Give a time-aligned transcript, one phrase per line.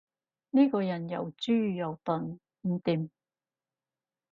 [0.49, 3.11] 呢個人又豬又鈍，唔掂